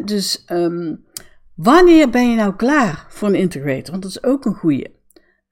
Dus 0.04 0.44
um, 0.49 1.04
wanneer 1.54 2.11
ben 2.11 2.30
je 2.30 2.37
nou 2.37 2.56
klaar 2.56 3.06
voor 3.09 3.28
een 3.28 3.35
integrator? 3.35 3.90
Want 3.90 4.02
dat 4.02 4.11
is 4.11 4.23
ook 4.23 4.44
een 4.44 4.54
goede. 4.54 4.90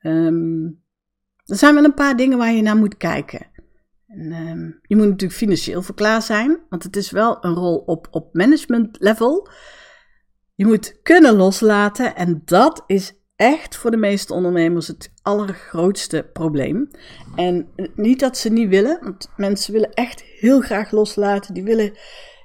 Um, 0.03 0.83
er 1.45 1.57
zijn 1.57 1.75
wel 1.75 1.85
een 1.85 1.95
paar 1.95 2.17
dingen 2.17 2.39
waar 2.39 2.53
je 2.53 2.63
naar 2.63 2.77
moet 2.77 2.97
kijken. 2.97 3.47
En, 4.07 4.33
um, 4.33 4.79
je 4.83 4.97
moet 4.97 5.09
natuurlijk 5.09 5.39
financieel 5.39 5.83
voor 5.83 5.95
klaar 5.95 6.23
zijn, 6.23 6.59
want 6.69 6.83
het 6.83 6.97
is 6.97 7.11
wel 7.11 7.45
een 7.45 7.55
rol 7.55 7.77
op, 7.77 8.09
op 8.11 8.35
management 8.35 8.97
level. 9.01 9.49
Je 10.55 10.67
moet 10.67 11.03
kunnen 11.03 11.37
loslaten 11.37 12.17
en 12.17 12.43
dat 12.45 12.85
is 12.87 13.15
echt 13.37 13.77
voor 13.77 13.91
de 13.91 13.97
meeste 13.97 14.35
ondernemers 14.35 14.87
het 14.87 15.13
allergrootste 15.23 16.29
probleem. 16.33 16.91
En 17.37 17.69
niet 17.95 18.21
dat 18.21 18.37
ze 18.37 18.49
niet 18.49 18.69
willen, 18.69 18.99
want 19.03 19.31
mensen 19.37 19.73
willen 19.73 19.93
echt 19.93 20.21
heel 20.21 20.61
graag 20.61 20.91
loslaten. 20.91 21.55
Die 21.55 21.65
willen 21.65 21.93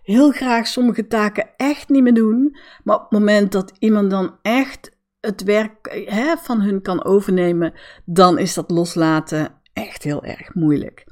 heel 0.05 0.31
graag 0.31 0.67
sommige 0.67 1.07
taken 1.07 1.50
echt 1.55 1.89
niet 1.89 2.03
meer 2.03 2.13
doen. 2.13 2.57
Maar 2.83 2.95
op 2.95 3.01
het 3.01 3.19
moment 3.19 3.51
dat 3.51 3.74
iemand 3.79 4.09
dan 4.09 4.35
echt 4.41 4.91
het 5.19 5.43
werk 5.43 6.05
hè, 6.09 6.35
van 6.38 6.62
hun 6.62 6.81
kan 6.81 7.03
overnemen, 7.03 7.74
dan 8.05 8.38
is 8.38 8.53
dat 8.53 8.71
loslaten 8.71 9.62
echt 9.74 10.03
heel 10.03 10.24
erg 10.24 10.53
moeilijk. 10.53 11.05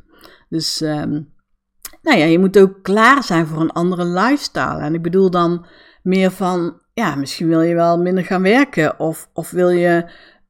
Dus 0.49 0.81
um, 0.81 1.33
nou 2.01 2.17
ja, 2.17 2.25
je 2.25 2.39
moet 2.39 2.59
ook 2.59 2.83
klaar 2.83 3.23
zijn 3.23 3.47
voor 3.47 3.61
een 3.61 3.71
andere 3.71 4.05
lifestyle. 4.05 4.79
En 4.79 4.93
ik 4.93 5.01
bedoel 5.01 5.29
dan 5.29 5.65
meer 6.03 6.31
van, 6.31 6.81
ja, 6.93 7.15
misschien 7.15 7.47
wil 7.47 7.61
je 7.61 7.75
wel 7.75 7.97
minder 7.97 8.23
gaan 8.23 8.41
werken 8.41 8.99
of, 8.99 9.29
of 9.33 9.51
wil 9.51 9.69
je 9.69 10.03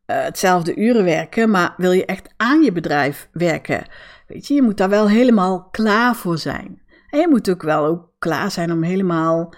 uh, 0.08 0.24
hetzelfde 0.24 0.76
uren 0.76 1.04
werken, 1.04 1.50
maar 1.50 1.74
wil 1.78 1.92
je 1.92 2.06
echt 2.06 2.34
aan 2.38 2.62
je 2.62 2.72
bedrijf 2.72 3.30
werken. 3.32 3.86
Weet 4.28 4.48
je, 4.48 4.54
je 4.54 4.62
moet 4.62 4.78
daar 4.78 4.90
wel 4.90 5.10
helemaal 5.10 5.68
klaar 5.72 6.16
voor 6.16 6.38
zijn. 6.38 6.82
En 7.14 7.20
je 7.20 7.28
moet 7.28 7.50
ook 7.50 7.62
wel 7.62 7.86
ook 7.86 8.10
klaar 8.20 8.52
zijn 8.52 8.72
om 8.72 8.84
helemaal 8.84 9.54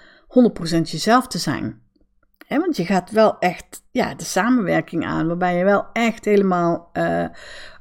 100% 0.76 0.80
jezelf 0.82 1.26
te 1.26 1.38
zijn. 1.38 1.80
Want 2.48 2.76
je 2.76 2.84
gaat 2.84 3.10
wel 3.10 3.38
echt 3.38 3.82
ja, 3.90 4.14
de 4.14 4.24
samenwerking 4.24 5.06
aan, 5.06 5.26
waarbij 5.26 5.56
je 5.56 5.64
wel 5.64 5.86
echt 5.92 6.24
helemaal 6.24 6.90
uh, 6.94 7.24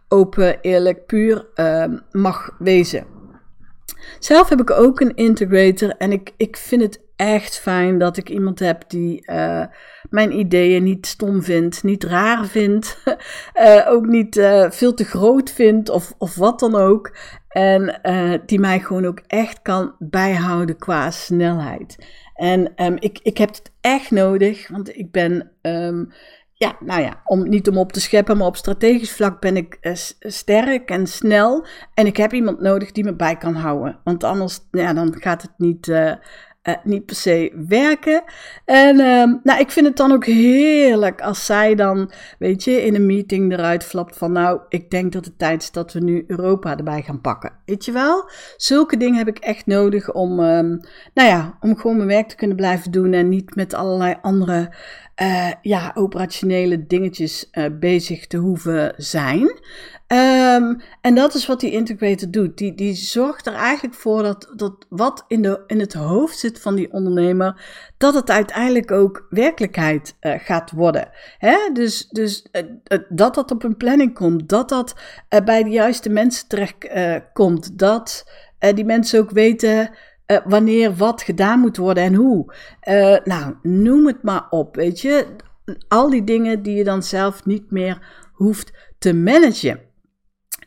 open, 0.07 0.61
eerlijk, 0.61 1.05
puur 1.05 1.47
uh, 1.55 1.83
mag 2.11 2.49
wezen. 2.59 3.05
Zelf 4.19 4.49
heb 4.49 4.59
ik 4.59 4.71
ook 4.71 4.99
een 4.99 5.15
integrator 5.15 5.89
en 5.89 6.11
ik, 6.11 6.33
ik 6.37 6.57
vind 6.57 6.81
het 6.81 7.01
echt 7.15 7.59
fijn 7.59 7.97
dat 7.97 8.17
ik 8.17 8.29
iemand 8.29 8.59
heb 8.59 8.83
die 8.89 9.31
uh, 9.31 9.65
mijn 10.09 10.39
ideeën 10.39 10.83
niet 10.83 11.05
stom 11.05 11.43
vindt, 11.43 11.83
niet 11.83 12.03
raar 12.03 12.45
vindt, 12.45 13.03
uh, 13.55 13.87
ook 13.93 14.05
niet 14.05 14.35
veel 14.69 14.93
te 14.93 15.03
groot 15.03 15.51
vindt 15.51 15.89
of, 15.89 16.13
of 16.17 16.35
wat 16.35 16.59
dan 16.59 16.75
ook. 16.75 17.11
En 17.55 17.99
uh, 18.03 18.33
die 18.45 18.59
mij 18.59 18.79
gewoon 18.79 19.05
ook 19.05 19.21
echt 19.27 19.61
kan 19.61 19.95
bijhouden 19.99 20.77
qua 20.77 21.11
snelheid. 21.11 21.97
En 22.33 22.83
um, 22.85 22.95
ik, 22.99 23.19
ik 23.23 23.37
heb 23.37 23.49
het 23.49 23.71
echt 23.81 24.11
nodig, 24.11 24.67
want 24.67 24.97
ik 24.97 25.11
ben 25.11 25.51
um, 25.61 26.11
ja, 26.53 26.75
nou 26.79 27.01
ja, 27.01 27.21
om, 27.23 27.49
niet 27.49 27.69
om 27.69 27.77
op 27.77 27.91
te 27.91 27.99
scheppen, 27.99 28.37
maar 28.37 28.47
op 28.47 28.55
strategisch 28.55 29.11
vlak 29.11 29.41
ben 29.41 29.57
ik 29.57 29.77
uh, 29.81 29.93
sterk 30.19 30.89
en 30.89 31.07
snel. 31.07 31.65
En 31.93 32.05
ik 32.05 32.17
heb 32.17 32.33
iemand 32.33 32.59
nodig 32.59 32.91
die 32.91 33.03
me 33.03 33.15
bij 33.15 33.37
kan 33.37 33.55
houden. 33.55 33.99
Want 34.03 34.23
anders, 34.23 34.59
ja, 34.71 34.93
dan 34.93 35.15
gaat 35.19 35.41
het 35.41 35.53
niet, 35.57 35.87
uh, 35.87 36.13
uh, 36.65 36.75
niet 36.83 37.05
per 37.05 37.15
se 37.15 37.63
werken. 37.67 38.23
En 38.65 38.99
uh, 38.99 39.39
nou, 39.43 39.59
ik 39.59 39.71
vind 39.71 39.85
het 39.85 39.97
dan 39.97 40.11
ook 40.11 40.25
heerlijk 40.25 41.21
als 41.21 41.45
zij 41.45 41.75
dan, 41.75 42.11
weet 42.39 42.63
je, 42.63 42.85
in 42.85 42.95
een 42.95 43.05
meeting 43.05 43.51
eruit 43.51 43.83
flapt 43.83 44.17
van, 44.17 44.31
nou, 44.31 44.59
ik 44.69 44.89
denk 44.89 45.11
dat 45.11 45.25
het 45.25 45.37
tijd 45.39 45.61
is 45.61 45.71
dat 45.71 45.93
we 45.93 45.99
nu 45.99 46.23
Europa 46.27 46.77
erbij 46.77 47.01
gaan 47.01 47.21
pakken. 47.21 47.51
Weet 47.65 47.85
je 47.85 47.91
wel? 47.91 48.29
Zulke 48.57 48.97
dingen 48.97 49.17
heb 49.17 49.27
ik 49.27 49.37
echt 49.37 49.65
nodig 49.65 50.13
om, 50.13 50.39
um, 50.39 50.79
nou 51.13 51.29
ja, 51.29 51.57
om 51.59 51.77
gewoon 51.77 51.95
mijn 51.95 52.07
werk 52.07 52.27
te 52.27 52.35
kunnen 52.35 52.57
blijven 52.57 52.91
doen 52.91 53.13
en 53.13 53.29
niet 53.29 53.55
met 53.55 53.73
allerlei 53.73 54.15
andere 54.21 54.73
uh, 55.21 55.51
ja, 55.61 55.91
operationele 55.93 56.85
dingetjes 56.85 57.49
uh, 57.51 57.65
bezig 57.79 58.27
te 58.27 58.37
hoeven 58.37 58.93
zijn. 58.97 59.59
Um, 60.07 60.81
en 61.01 61.15
dat 61.15 61.33
is 61.33 61.45
wat 61.45 61.59
die 61.59 61.71
integrator 61.71 62.31
doet. 62.31 62.57
Die, 62.57 62.75
die 62.75 62.93
zorgt 62.93 63.47
er 63.47 63.53
eigenlijk 63.53 63.95
voor 63.95 64.23
dat, 64.23 64.53
dat 64.55 64.85
wat 64.89 65.25
in, 65.27 65.41
de, 65.41 65.63
in 65.67 65.79
het 65.79 65.93
hoofd 65.93 66.37
zit 66.39 66.61
van 66.61 66.75
die 66.75 66.91
ondernemer, 66.91 67.61
dat 67.97 68.13
het 68.13 68.29
uiteindelijk 68.29 68.91
ook 68.91 69.27
werkelijkheid 69.29 70.15
uh, 70.21 70.33
gaat 70.37 70.71
worden. 70.71 71.09
Hè? 71.37 71.57
Dus, 71.73 72.07
dus 72.07 72.45
dat 73.09 73.35
dat 73.35 73.51
op 73.51 73.63
een 73.63 73.77
planning 73.77 74.13
komt, 74.13 74.49
dat 74.49 74.69
dat 74.69 74.95
bij 75.45 75.63
de 75.63 75.69
juiste 75.69 76.09
mensen 76.09 76.47
terecht 76.47 76.75
komt, 77.33 77.79
dat 77.79 78.31
die 78.73 78.85
mensen 78.85 79.19
ook 79.19 79.31
weten 79.31 79.89
uh, 80.27 80.37
wanneer 80.45 80.95
wat 80.95 81.21
gedaan 81.21 81.59
moet 81.59 81.77
worden 81.77 82.03
en 82.03 82.13
hoe. 82.13 82.53
Uh, 82.89 83.17
nou, 83.23 83.55
noem 83.61 84.07
het 84.07 84.23
maar 84.23 84.47
op, 84.49 84.75
weet 84.75 85.01
je. 85.01 85.25
Al 85.87 86.09
die 86.09 86.23
dingen 86.23 86.63
die 86.63 86.75
je 86.75 86.83
dan 86.83 87.03
zelf 87.03 87.45
niet 87.45 87.71
meer 87.71 88.07
hoeft 88.33 88.71
te 88.97 89.13
managen. 89.13 89.79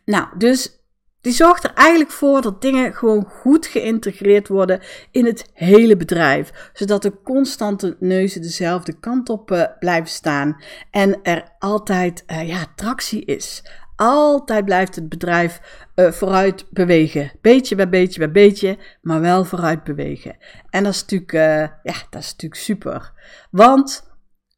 Nou, 0.04 0.26
dus 0.38 0.82
die 1.20 1.32
zorgt 1.32 1.64
er 1.64 1.72
eigenlijk 1.74 2.10
voor 2.10 2.40
dat 2.42 2.62
dingen 2.62 2.94
gewoon 2.94 3.24
goed 3.24 3.66
geïntegreerd 3.66 4.48
worden 4.48 4.80
in 5.10 5.26
het 5.26 5.50
hele 5.52 5.96
bedrijf. 5.96 6.70
Zodat 6.72 7.02
de 7.02 7.22
constante 7.22 7.96
neuzen 8.00 8.42
dezelfde 8.42 8.98
kant 8.98 9.28
op 9.28 9.50
uh, 9.50 9.64
blijven 9.78 10.10
staan. 10.10 10.62
En 10.90 11.22
er 11.22 11.56
altijd 11.58 12.24
ja, 12.26 12.66
tractie 12.74 13.24
is. 13.24 13.62
Altijd 14.00 14.64
blijft 14.64 14.94
het 14.94 15.08
bedrijf 15.08 15.60
uh, 15.94 16.10
vooruit 16.10 16.66
bewegen. 16.70 17.32
Beetje 17.40 17.74
bij 17.74 17.88
beetje 17.88 18.18
bij 18.18 18.30
beetje, 18.30 18.78
maar 19.02 19.20
wel 19.20 19.44
vooruit 19.44 19.84
bewegen. 19.84 20.36
En 20.70 20.84
dat 20.84 20.92
is 20.92 21.00
natuurlijk, 21.00 21.32
uh, 21.32 21.60
ja, 21.82 22.06
dat 22.10 22.22
is 22.22 22.30
natuurlijk 22.30 22.60
super. 22.60 23.12
Want, 23.50 24.10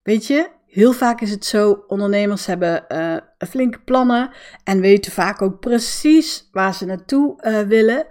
weet 0.02 0.26
je, 0.26 0.49
heel 0.66 0.92
vaak 0.92 1.20
is 1.20 1.30
het 1.30 1.44
zo, 1.44 1.85
ondernemers 1.87 2.47
hebben 2.47 2.85
uh, 2.88 3.16
flinke 3.49 3.80
plannen 3.80 4.30
en 4.64 4.80
weten 4.80 5.12
vaak 5.12 5.42
ook 5.42 5.61
precies 5.61 6.49
waar 6.52 6.75
ze 6.75 6.85
naartoe 6.85 7.64
willen. 7.68 8.06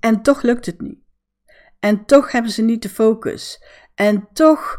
En 0.00 0.22
toch 0.22 0.42
lukt 0.42 0.66
het 0.66 0.80
niet. 0.80 0.98
En 1.80 2.04
toch 2.04 2.32
hebben 2.32 2.50
ze 2.50 2.62
niet 2.62 2.82
de 2.82 2.88
focus. 2.88 3.64
En 3.94 4.28
toch, 4.32 4.78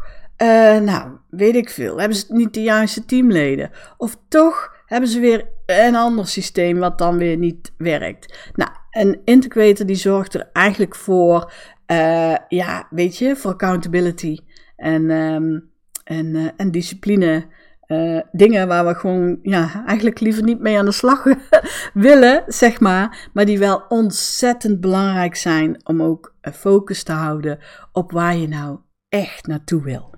nou, 0.82 1.18
weet 1.30 1.54
ik 1.54 1.70
veel, 1.70 1.98
hebben 1.98 2.18
ze 2.18 2.24
niet 2.28 2.54
de 2.54 2.62
juiste 2.62 3.04
teamleden. 3.04 3.70
Of 3.96 4.16
toch 4.28 4.73
hebben 4.94 5.12
ze 5.12 5.20
weer 5.20 5.48
een 5.66 5.96
ander 5.96 6.26
systeem 6.26 6.78
wat 6.78 6.98
dan 6.98 7.18
weer 7.18 7.36
niet 7.36 7.72
werkt. 7.76 8.50
Nou, 8.54 8.70
een 8.90 9.20
integrator 9.24 9.86
die 9.86 9.96
zorgt 9.96 10.34
er 10.34 10.48
eigenlijk 10.52 10.94
voor, 10.94 11.52
uh, 11.92 12.34
ja, 12.48 12.86
weet 12.90 13.16
je, 13.16 13.36
voor 13.36 13.50
accountability 13.50 14.38
en, 14.76 15.10
um, 15.10 15.70
en, 16.04 16.26
uh, 16.26 16.48
en 16.56 16.70
discipline. 16.70 17.46
Uh, 17.86 18.20
dingen 18.32 18.68
waar 18.68 18.86
we 18.86 18.94
gewoon 18.94 19.38
ja, 19.42 19.82
eigenlijk 19.86 20.20
liever 20.20 20.42
niet 20.42 20.60
mee 20.60 20.78
aan 20.78 20.84
de 20.84 20.92
slag 20.92 21.24
willen, 21.94 22.42
zeg 22.46 22.80
maar. 22.80 23.28
Maar 23.32 23.44
die 23.44 23.58
wel 23.58 23.82
ontzettend 23.88 24.80
belangrijk 24.80 25.36
zijn 25.36 25.86
om 25.86 26.02
ook 26.02 26.34
focus 26.52 27.02
te 27.02 27.12
houden 27.12 27.58
op 27.92 28.12
waar 28.12 28.36
je 28.36 28.48
nou 28.48 28.78
echt 29.08 29.46
naartoe 29.46 29.82
wil. 29.82 30.14